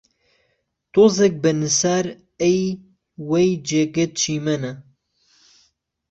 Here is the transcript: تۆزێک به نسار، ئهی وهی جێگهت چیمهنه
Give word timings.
تۆزێک 0.93 1.33
به 1.43 1.51
نسار، 1.61 2.05
ئهی 2.41 2.61
وهی 3.29 3.51
جێگهت 3.67 4.11
چیمهنه 4.21 4.73